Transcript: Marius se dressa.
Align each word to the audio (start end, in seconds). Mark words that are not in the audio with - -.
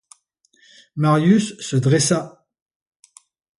Marius 1.05 1.51
se 1.69 1.79
dressa. 1.89 2.19